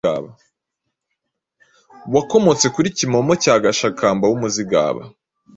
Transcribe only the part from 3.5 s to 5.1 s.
Gashakamba w’umuzigaba,